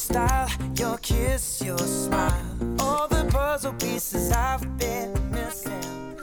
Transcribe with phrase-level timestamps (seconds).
[0.00, 2.32] style, your kiss, your smile,
[2.80, 6.16] all the puzzle pieces I've been missing.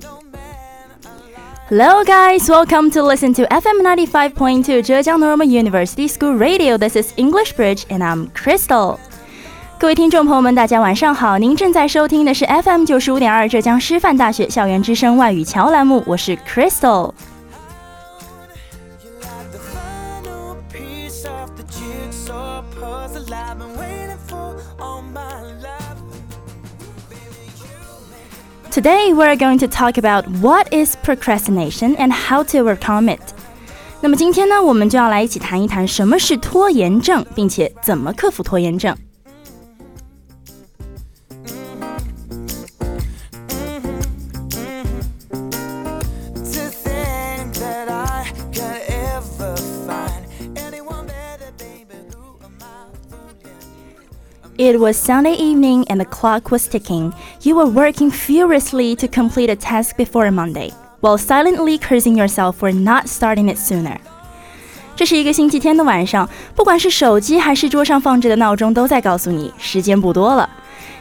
[0.00, 1.66] No man alive.
[1.68, 2.48] Hello, guys.
[2.48, 6.78] Welcome to listen to FM 95.2 Zhejiang Normal University School Radio.
[6.78, 8.98] This is English Bridge, and I'm Crystal.
[9.78, 11.36] 各位听众朋友们，大家晚上好！
[11.36, 17.12] 您正在收听的是 FM 九十五点二浙江师范大学校园之声外语桥栏目，我是 Crystal。
[28.71, 33.19] Today we're going to talk about what is procrastination and how to overcome it。
[33.99, 38.95] 那么今天呢，我们就要来一起谈一谈什么是拖延症，并且怎么克服拖延症。
[54.68, 57.12] It was Sunday evening and the clock was ticking.
[57.42, 62.72] You were working furiously to complete a task before Monday, while silently cursing yourself for
[62.72, 63.96] not starting it sooner.
[64.96, 70.48] 这是一个星期天的晚上，不管是手机还是桌上放着的闹钟，都在告诉你时间不多了。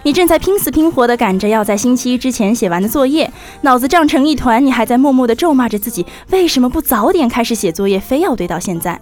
[0.01, 3.31] 你正在拼死拼活地赶着要在星期一之前写完的作业，
[3.61, 8.99] 脑子胀成一团，你还在默默地咒骂着自己，为什么不早点开始写作业，非要堆到现在。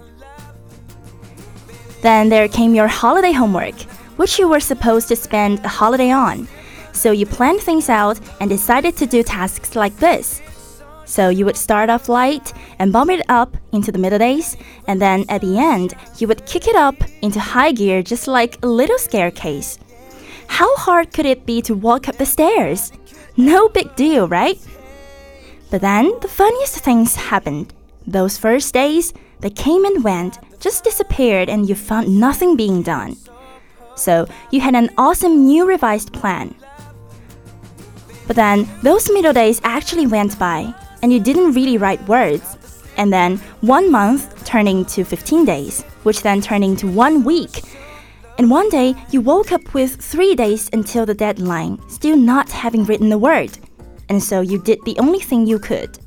[2.04, 3.74] Then there came your holiday homework,
[4.17, 6.49] which you were supposed to spend a holiday on.
[6.93, 10.43] So you planned things out and decided to do tasks like this.
[11.05, 14.57] So you would start off light and bump it up into the middle days,
[14.89, 18.59] and then at the end, you would kick it up into high gear just like
[18.63, 19.79] a little staircase.
[20.49, 22.93] How hard could it be to walk up the stairs?
[23.37, 24.59] No big deal, right?
[25.71, 27.73] But then the funniest things happened.
[28.07, 33.17] Those first days, they came and went, just disappeared, and you found nothing being done.
[33.97, 36.55] So you had an awesome new revised plan.
[38.27, 42.57] But then those middle days actually went by, and you didn't really write words.
[42.97, 47.63] And then one month turned into 15 days, which then turned into one week.
[48.39, 52.85] And one day you woke up with three days until the deadline, still not having
[52.85, 53.59] written a word.
[54.09, 55.99] And so you did the only thing you could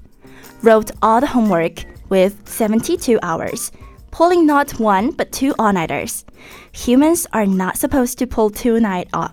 [0.61, 3.71] wrote all the homework with 72 hours,
[4.11, 6.25] pulling not one but two all nighters.
[6.73, 9.31] Humans are not supposed to pull two night off.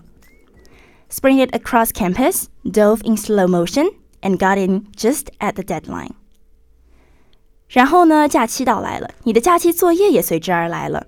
[1.09, 3.89] Sprinted across campus, dove in slow motion,
[4.21, 6.11] and got in just at the deadline.
[7.69, 11.05] 然后呢，假期到来了，你的假期作业也随之而来了。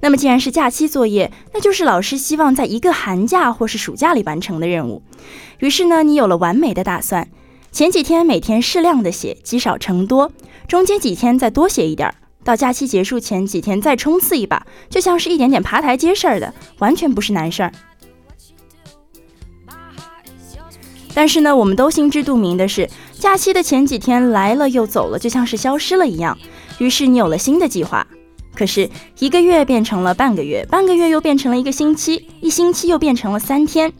[0.00, 5.02] 那么，既然是假期作业，那就是老师希望在一个寒假或是暑假里完成的任务。
[5.60, 7.28] 于是呢，你有了完美的打算。
[7.72, 10.30] 前几天每天适量的写，积少成多；
[10.68, 17.72] 中间几天再多写一点儿，到假期结束前几天再冲刺一把，就像是一点点爬台阶似的，完全不是难事儿。
[21.12, 26.38] 但是呢，我们都心知肚明的是，假期的前几天来了又走了，就像是消失了一样。
[26.78, 28.06] 于是你有了新的计划，
[28.54, 33.92] 可是一个月变成了半个月，半个月又变成了一个星期，一星期又变成了三天。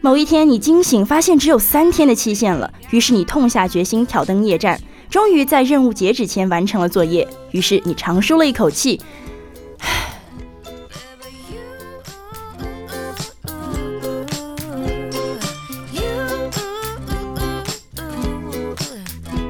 [0.00, 7.27] 某一天，你惊醒，发现只有三天的期限了，于是你痛下决心挑灯夜战，终于在任务截止前完成了作业。
[7.51, 8.99] 于是你长舒了一口气，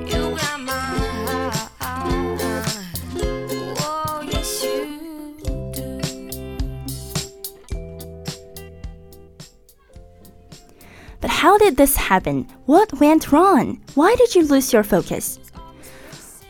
[0.06, 0.74] You got my
[1.80, 2.04] heart.
[3.80, 4.86] Oh, yes, you
[5.74, 5.84] do.
[11.22, 12.48] But how did this happen?
[12.66, 13.80] What went wrong?
[13.96, 15.40] Why did you lose your focus?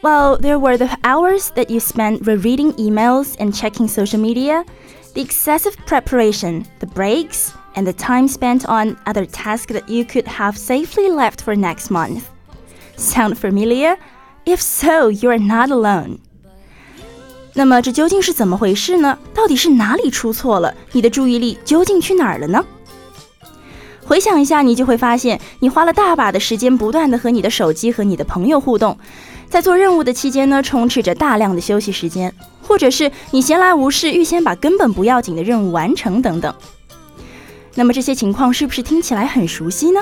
[0.02, 4.66] Well, there were the hours that you spent rereading emails and checking social media,
[5.14, 10.28] the excessive preparation, the breaks, and the time spent on other tasks that you could
[10.28, 12.24] have safely left for next month.
[12.98, 13.98] Sound familiar?
[14.46, 16.20] If so, you are not alone.
[17.54, 19.18] 那么这究竟是怎么回事呢？
[19.34, 20.74] 到底是哪里出错了？
[20.92, 22.66] 你的注意力究竟去哪儿了呢？
[24.06, 28.98] 回想一下，你就会发现，你花了大把的时间，不断的和你的手机和你的朋友互动，
[29.51, 36.55] 在做任务的期间呢，充斥着大量的休息时间，或者是你闲来无事，预先把根本不要紧的任务完成等等。
[37.75, 40.01] 那么这些情况是不是听起来很熟悉呢？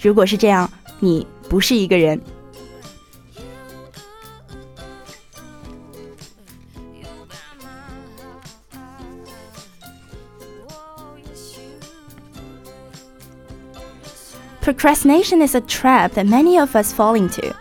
[0.00, 2.20] 如果是这样，你不是一个人。
[14.62, 17.54] Procrastination is a trap that many of us fall into.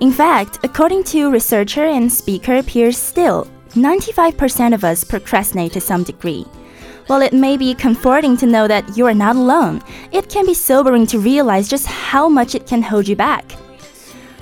[0.00, 6.04] In fact, according to researcher and speaker Piers Steel, 95% of us procrastinate to some
[6.04, 6.44] degree.
[7.08, 10.54] While it may be comforting to know that you are not alone, it can be
[10.54, 13.56] sobering to realize just how much it can hold you back.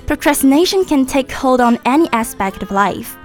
[0.05, 3.17] Procrastination can take hold on any aspect of life.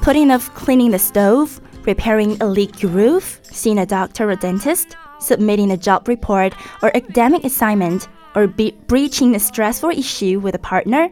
[0.00, 5.72] Putting off cleaning the stove, repairing a leaky roof, seeing a doctor or dentist, submitting
[5.72, 8.06] a job report or academic assignment,
[8.36, 11.10] or breaching a stressful issue with a partner.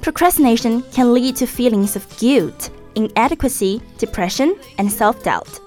[0.00, 5.60] Procrastination can lead to feelings of guilt, inadequacy, depression, and self doubt.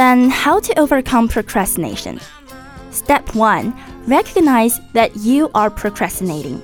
[0.00, 2.20] Then, how to overcome procrastination?
[2.90, 3.74] Step 1
[4.06, 6.62] Recognize that you are procrastinating.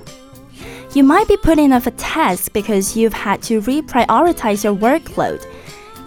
[0.95, 5.45] You might be putting off a task because you've had to reprioritize your workload.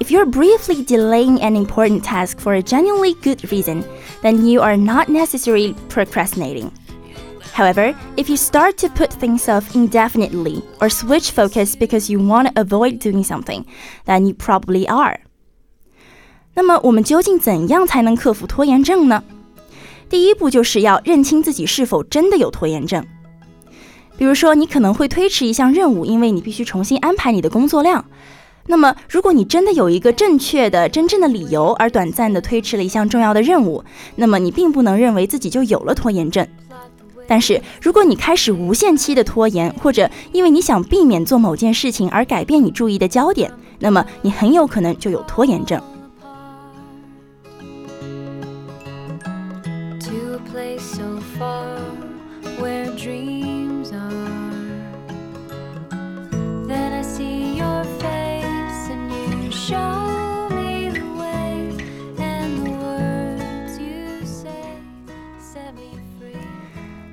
[0.00, 3.84] If you're briefly delaying an important task for a genuinely good reason,
[4.22, 6.72] then you are not necessarily procrastinating.
[7.52, 12.48] However, if you start to put things off indefinitely or switch focus because you want
[12.48, 13.64] to avoid doing something,
[14.06, 15.20] then you probably are.
[16.60, 19.24] 那么，我们究竟怎样才能克服拖延症呢？
[20.10, 23.02] 第一步就是要认清自己是否真的有拖延症。
[24.18, 28.04] 比如说，你可能会推迟一项任务，因为你必须重新安排你的工作量。
[28.66, 33.82] 那么，如果你真的有一个正确的、真正的理由而短暂的推迟了一项重要的任务，
[34.16, 36.46] 那么你并不能认为自己就有了拖延症。
[37.26, 45.80] 但是，如果你开始无限期的拖延，或者因为你想避免做某件事情而改变你注意的焦点，那么你很有可能就有拖延症。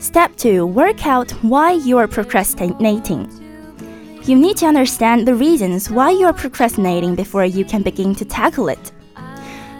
[0.06, 3.28] Step 2 Work out why you are procrastinating.
[4.24, 8.24] You need to understand the reasons why you are procrastinating before you can begin to
[8.24, 8.92] tackle it.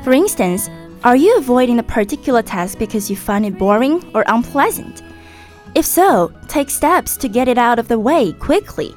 [0.02, 0.69] For instance,
[1.05, 5.02] are you avoiding a particular task because you find it boring or unpleasant?
[5.75, 8.94] If so, take steps to get it out of the way quickly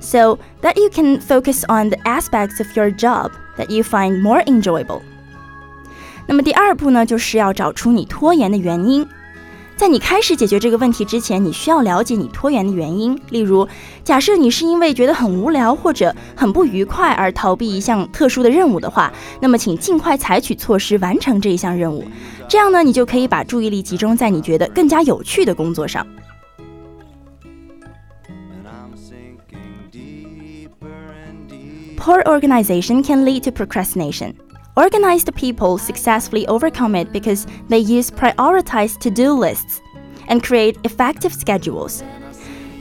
[0.00, 4.42] so that you can focus on the aspects of your job that you find more
[4.46, 5.02] enjoyable.
[6.26, 9.06] 那么第二步呢，就是要找出你拖延的原因。
[9.79, 13.17] 在你开始解决这个问题之前，你需要了解你拖延的原因。
[13.29, 13.65] 例如，
[14.03, 19.09] 假设你是因为觉得很无聊或者很不愉快而逃避一项特殊的任务的话，
[19.39, 22.03] 那么请尽快采取措施完成这一项任务。
[22.49, 26.05] 这样呢，你就可以把注意力集中在你觉得更加有趣的工作上。
[31.95, 34.33] Poor organization can lead to procrastination.
[34.79, 39.81] Organized people successfully overcome it because they use prioritized to do lists
[40.29, 42.01] and create effective schedules.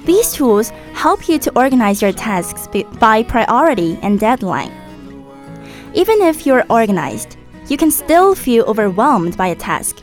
[0.04, 2.68] These tools help you to organize your tasks
[3.00, 4.70] by priority and deadline.
[5.92, 7.36] Even if you're organized,
[7.66, 9.96] you can still feel overwhelmed by a task.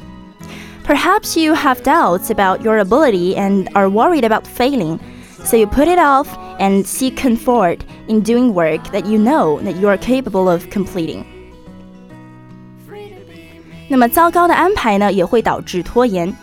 [0.84, 5.00] Perhaps you have doubts about your ability and are worried about failing,
[5.46, 6.28] so you put it off
[6.60, 11.35] and seek comfort in doing work that you know that you are capable of completing.
[13.88, 16.34] 那么糟糕的安排呢，也会导致拖延。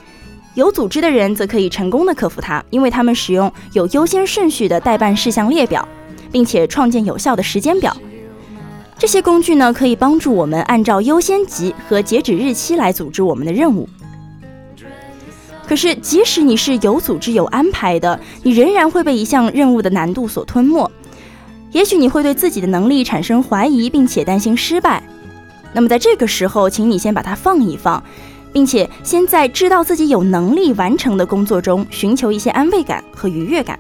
[0.55, 5.87] 有组织的人则可以成功的克服它，因为他们使用有优先顺序的待办事项列表，
[6.31, 7.97] 并且创建有效的时间表。
[8.99, 13.89] 这些工具呢，可以帮助我们按照优先级和截止日期来组织我们的任务。
[15.67, 20.89] 可是，即使你是有组织、有安排的，你仍然会被一项任务的难度所吞没。
[21.71, 25.03] 也许你会对自己的能力产生怀疑，并且担心失败。
[25.73, 28.03] 那么在这个时候，请你先把它放一放，
[28.53, 33.79] 并且先在知道自己有能力完成的工作中寻求一些安慰感和愉悦感。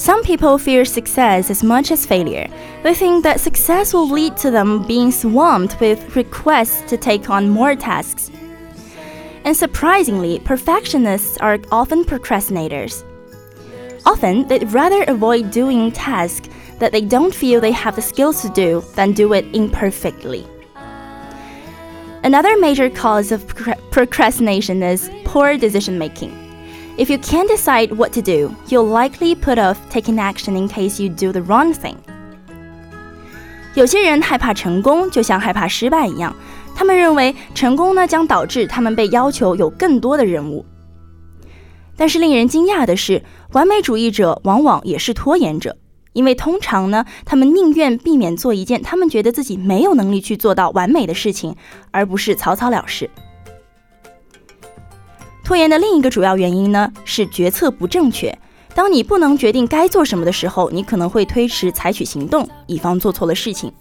[0.00, 2.48] Some people fear success as much as failure.
[2.82, 7.50] They think that success will lead to them being swamped with requests to take on
[7.50, 8.30] more tasks.
[9.44, 13.04] And surprisingly, perfectionists are often procrastinators.
[14.06, 18.48] Often, they'd rather avoid doing tasks that they don't feel they have the skills to
[18.48, 20.46] do than do it imperfectly.
[22.24, 23.46] Another major cause of
[23.90, 26.39] procrastination is poor decision making.
[27.00, 31.02] If you can't decide what to do, you'll likely put off taking action in case
[31.02, 31.94] you do the wrong thing.
[33.72, 36.36] 有些人害怕成功，就像害怕失败一样，
[36.74, 40.66] 他们认为成功呢将导致他们被要求有更多的任务。
[41.96, 45.78] 但是令人惊讶的是，完美主义者往往也是拖延者，
[46.12, 51.56] 因为通常呢，他们宁愿避免做一件他们觉得自己没有能力去做到完美的事情，
[51.92, 53.08] 而不是草草了事。
[55.50, 58.38] 拖延的另一个主要原因呢，是决策不正确。
[58.72, 63.72] 当你不能决定该做什么的时候，你可能会推迟采取行动，以防做错了事情。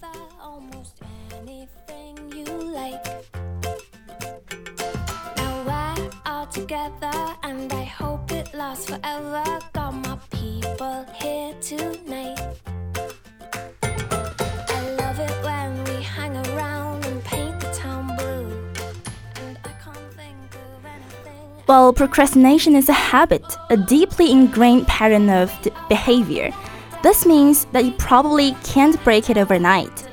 [21.69, 26.53] Well, procrastination is a habit, a deeply ingrained pattern of d- behavior.
[27.03, 30.05] This means that you probably can't break it overnight.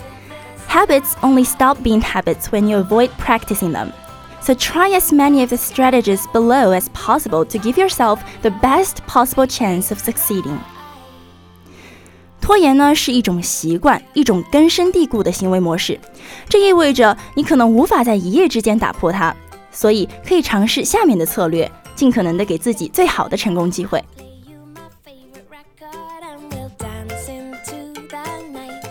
[0.68, 3.92] Habits only stop being habits when you avoid practicing them.
[4.42, 9.06] So try as many of the strategies below as possible to give yourself the best
[9.06, 10.58] possible chance of succeeding.
[12.40, 16.00] 拖延呢是一种习惯，一种根深蒂固的行为模式，
[16.50, 19.36] 这意味着你可能无法在一夜之间打破它。
[19.76, 24.04] 所以可以尝试下面的策略，尽可能的给自己最好的成功机会。
[24.18, 28.18] Play you my favorite record and we'll dance into the
[28.52, 28.84] night.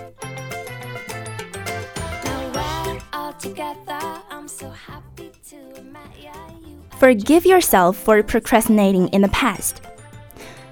[2.25, 3.99] Now we're all together.
[4.31, 6.33] I'm so happy to have met ya.
[6.61, 9.83] You Forgive yourself for procrastinating in the past.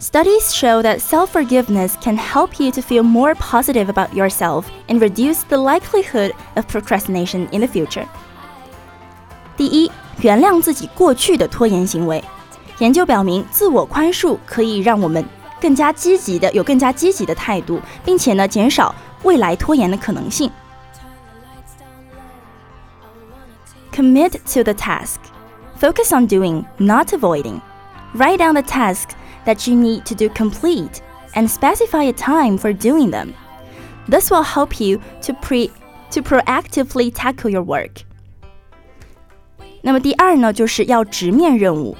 [0.00, 5.00] Studies show that self forgiveness can help you to feel more positive about yourself and
[5.02, 8.06] reduce the likelihood of procrastination in the future.
[9.56, 12.22] 第一，原谅自己过去的拖延行为。
[12.78, 15.24] 研究表明，自我宽恕可以让我们
[15.60, 18.94] 更加积极的有更加积极的态度，并且呢，减少
[19.24, 20.48] 未来拖延的可能性。
[20.94, 22.22] turn the lights down low.
[23.02, 25.18] I wanna take Commit to the task.
[25.80, 27.60] Focus on doing, not avoiding.
[28.14, 31.00] Write down the tasks that you need to do complete
[31.34, 33.34] and specify a time for doing them.
[34.08, 35.70] This will help you to pre
[36.10, 38.04] to proactively tackle your work.
[39.82, 41.96] 那么第二呢，就是要直面任务，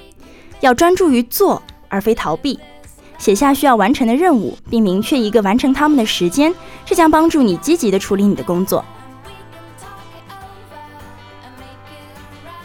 [0.61, 2.59] 要专注于做而非逃避。
[3.19, 8.85] 写下需要完成的任务，并明确一个完成它们的时间，这将帮助你积极的处理你的工作。
[11.43, 12.07] and make it
[12.45, 12.61] right.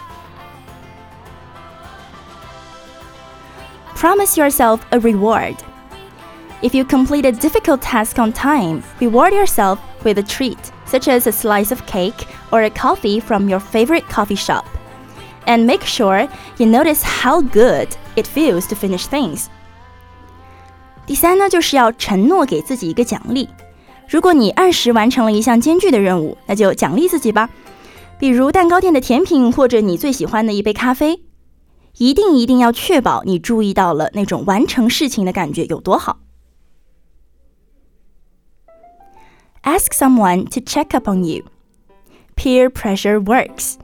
[3.96, 5.56] Promise yourself a reward.
[6.62, 11.28] If you complete a difficult task on time, reward yourself with a treat, such as
[11.28, 14.66] a slice of cake or a coffee from your favorite coffee shop.
[15.48, 19.48] And make sure you notice how good it feels to finish things.
[21.06, 23.50] 第三呢，就是要承诺给自己一个奖励。
[24.08, 27.50] 如果你按时完成了一项艰巨的任务，那就奖励自己吧，
[28.20, 31.24] 比如蛋糕店的甜品，或者你最喜欢的一杯咖啡。
[31.98, 36.20] 一定一定要确保你注意到了那种完成事情的感觉有多好。
[39.62, 41.44] Ask someone to check up on you.
[42.36, 43.76] Peer pressure works.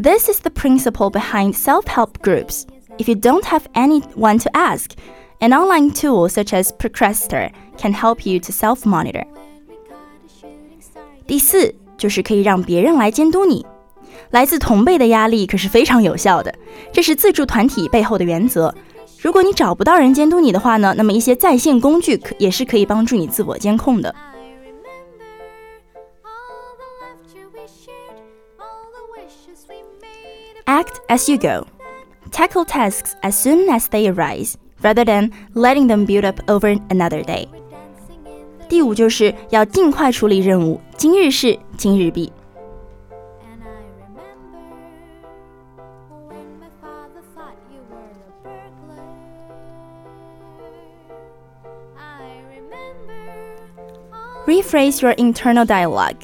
[0.00, 2.66] This is the principle behind self help groups.
[2.98, 4.92] If you don't have anyone to ask,
[5.40, 9.24] an online tool such as Procraster can help you to self monitor.
[11.26, 13.66] 第四，就是可以让别人来监督你。
[14.30, 16.54] 来自同辈的压力可是非常有效的，
[16.92, 18.72] 这是自助团体背后的原则。
[19.20, 24.14] 如果你找不到人监督你的话呢，那么一些在线工具可也是可以帮助你自我监控的。
[30.67, 31.67] Act as you go.
[32.31, 37.21] Tackle tasks as soon as they arise, rather than letting them build up over another
[37.21, 37.47] day.
[37.69, 42.31] Dancing in the 第五就是要尽快处理任务，今日事今日毕。
[43.43, 44.25] And I remember
[46.29, 49.03] when my father thought you were a burglar.
[51.97, 53.19] I remember
[54.11, 56.23] all Rephrase your internal dialogue.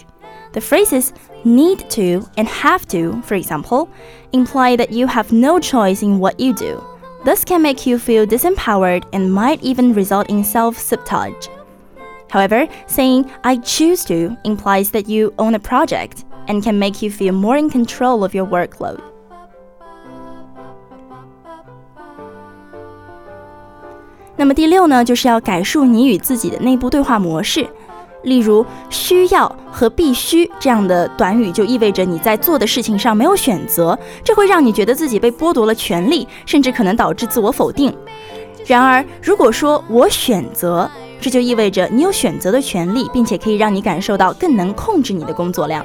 [0.54, 1.12] The phrases
[1.45, 3.89] need to and have to, for example,
[4.33, 6.83] imply that you have no choice in what you do.
[7.25, 11.49] This can make you feel disempowered and might even result in self sabotage.
[12.31, 17.11] However, saying I choose to implies that you own a project and can make you
[17.11, 19.01] feel more in control of your workload.
[28.25, 37.95] 例如“需要”和“必须”这样的短语，就意味着你在做的事情上没有选择，这会让你觉得自己被剥夺了权利，甚至可能导致自我否定。
[38.67, 40.91] 然而，如果说我选择，
[41.21, 45.85] 这就意味着你有选择的权利，并且可以让你感受到更能控制你的工作量。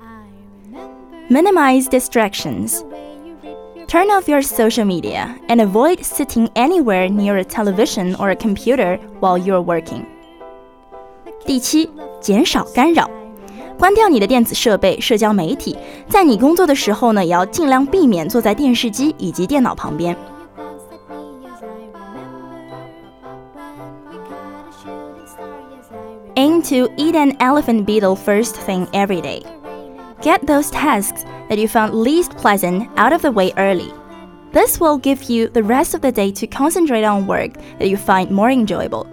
[0.00, 0.26] I
[0.72, 2.82] remember Minimize distractions.
[3.87, 8.97] Turn off your social media and avoid sitting anywhere near a television or a computer
[9.19, 10.05] while you're working.
[11.45, 13.07] 第七，减少干扰，
[13.77, 15.77] 关掉你的电子设备、社交媒体。
[16.07, 20.15] 在你工作的时候呢，也要尽量避免坐在电视机以及电脑旁边。
[20.15, 25.45] You glanced at me as I remember when we caught a shooting star.
[25.69, 29.43] Yes, I remember Aim to eat an elephant beetle first thing every day.
[30.20, 33.92] Get those tasks that you found least pleasant out of the way early.
[34.52, 37.96] This will give you the rest of the day to concentrate on work that you
[37.96, 39.06] find more enjoyable.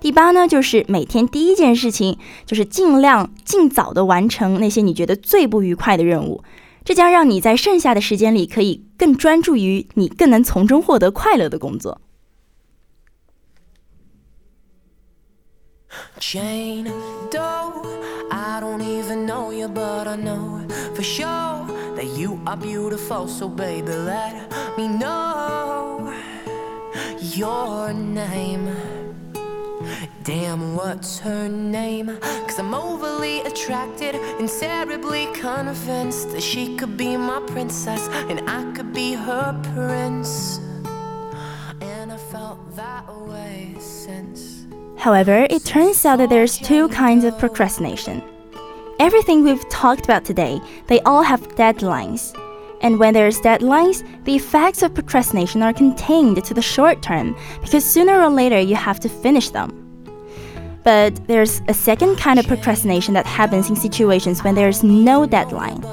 [0.00, 6.42] 第八呢，就是每天第一件事情就是尽量尽早的完成那些你觉得最不愉快的任务，
[6.84, 12.00] 这将让你在剩下的时间里可以更专注于你更能从中获得快乐的工作。
[16.20, 16.90] Jane
[19.66, 23.28] you, but I know for sure that you are beautiful.
[23.28, 26.12] So, baby, let me know
[27.20, 28.74] your name.
[30.22, 32.18] Damn, what's her name?
[32.20, 38.72] Cause I'm overly attracted and terribly convinced that she could be my princess and I
[38.72, 40.58] could be her prince.
[41.80, 44.66] And I felt that way since.
[44.96, 48.22] However, it turns out that there's two kinds of procrastination.
[48.98, 52.34] Everything we've talked about today, they all have deadlines.
[52.80, 57.84] And when there's deadlines, the effects of procrastination are contained to the short term because
[57.84, 59.70] sooner or later you have to finish them.
[60.82, 65.84] But there's a second kind of procrastination that happens in situations when there's no deadline.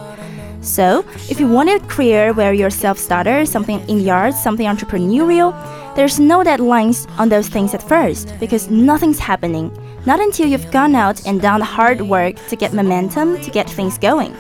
[0.62, 5.51] So, if you want a career where you're self-starter, something in the arts, something entrepreneurial,
[5.97, 9.77] there's no deadlines on those things at first because nothing's happening.
[10.07, 13.68] Not until you've gone out and done the hard work to get momentum to get
[13.68, 14.33] things going.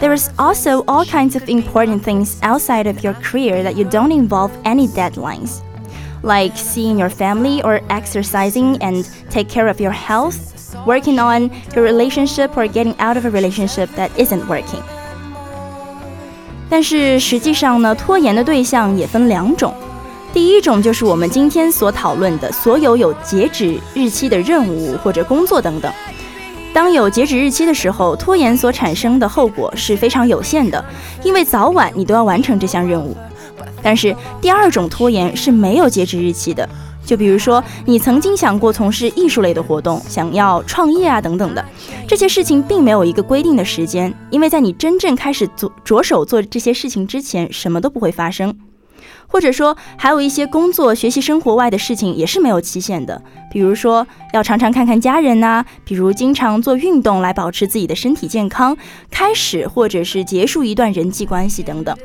[0.00, 4.12] There is also all kinds of important things outside of your career that you don't
[4.12, 5.62] involve any deadlines.
[6.22, 10.36] Like seeing your family or exercising and take care of your health,
[10.86, 14.82] working on your relationship or getting out of a relationship that isn't working.
[16.68, 19.74] 但是实际上呢，拖延的对象也分两种。
[20.37, 25.91] 第一种就是我们今天所讨论的所有有截止日期的任务或者工作等等。
[26.71, 30.85] 当有截止日期的时候，拖延所产生的后果是非常有限的，
[31.23, 33.17] 因为早晚你都要完成这项任务。
[33.81, 36.69] 但是第二种拖延是没有截止日期的，
[37.03, 41.65] 就比如说你曾经想过从事艺术类的活动，想要创业啊等等的，
[42.07, 48.55] 这些事情并没有一个规定的时间，因为在你真正开始做着手做这些事情之前，什么都不会发生。
[49.27, 58.75] 或者说，还有一些工作、学习、生活外的事情也是没有期限的，比如说要常常看看家人呐、比如经常做运动来保持自己的身体健康，
[59.11, 61.95] 开始或者是结束一段人际关系等等。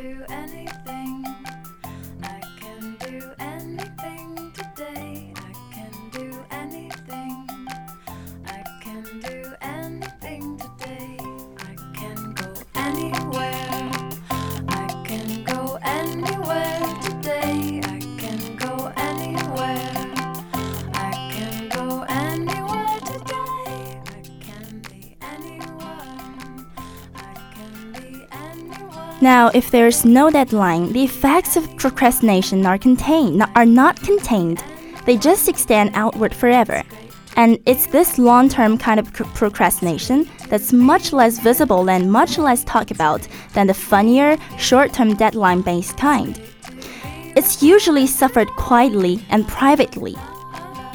[29.23, 34.65] Now, if there's no deadline, the effects of procrastination are contained are not contained.
[35.07, 36.83] They just extend outward forever.
[37.37, 42.91] And it's this long-term kind of procrastination that's much less visible and much less talked
[42.91, 46.43] about than the funnier, short-term deadline-based kind.
[47.37, 50.17] It's usually suffered quietly and privately,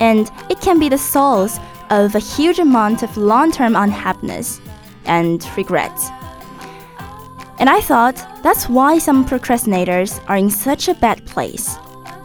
[0.02, 1.60] and it can be the source
[1.92, 4.60] of a huge amount of long-term unhappiness
[5.06, 6.10] and regrets.
[7.60, 11.78] And I thought that's why some procrastinators are in such a bad place.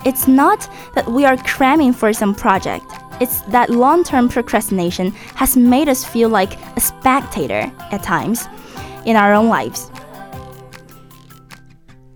[0.05, 2.85] It's not that we are cramming for some project,
[3.21, 8.47] it's that long term procrastination has made us feel like a spectator at times
[9.07, 9.90] in our own lives.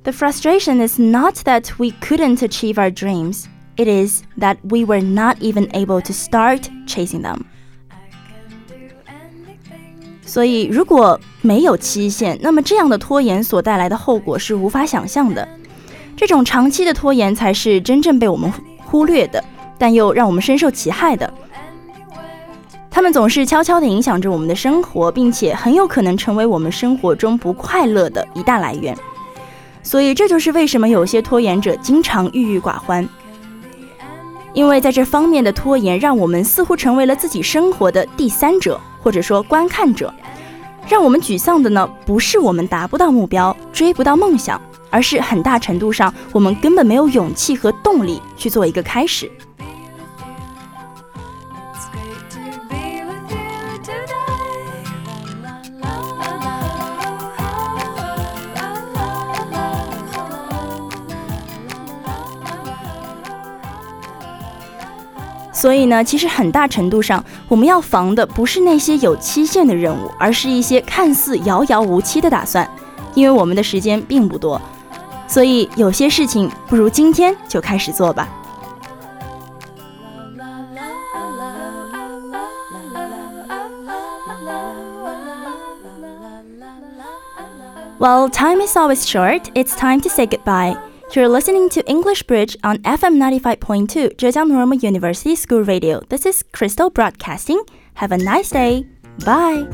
[0.03, 5.01] The frustration is not that we couldn't achieve our dreams, it is that we were
[5.01, 7.49] not even able to start chasing them.
[10.37, 15.49] 所以，如果没有期限，那么这样的拖延所带来的后果是无法想象的。
[16.15, 18.53] 这种长期的拖延才是真正被我们
[18.85, 19.43] 忽略的，
[19.79, 21.33] 但又让我们深受其害的。
[22.91, 28.95] 他们总是悄悄地影响着我们的生活，并且很有可能成为我们生活中不快乐的一大来源。
[29.83, 33.09] 所以，这就是为什么有些拖延者经常郁郁寡欢，
[34.53, 40.13] 因为在这方面的拖延，让我们似乎成为了自己生活的第三者，或者说观看者。
[40.89, 49.29] 让我们沮丧的呢，不是我们达不到目标、追不到梦想，而是很大程度上我们根本没有勇气和动力去做一个开始。
[65.57, 72.69] 所以呢，其实很大程度上，我们要防的不是那些有期限的任务，而是一些看似遥遥无期的打算。
[73.15, 74.61] 因为我们的时间并不多，
[75.27, 78.29] 所以有些事情不如今天就开始做吧。
[87.99, 90.77] While time is always short, it's time to say goodbye.
[91.15, 96.01] You're listening to English Bridge on FM 95.2 Zhejiang Normal University School Radio.
[96.11, 97.63] This is Crystal Broadcasting.
[97.95, 98.87] Have a nice day.
[99.25, 99.67] Bye.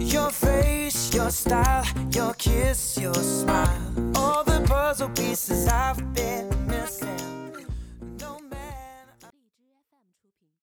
[0.00, 4.12] Your face, your style, your kiss, your smile.
[4.16, 6.48] All the puzzle pieces I've been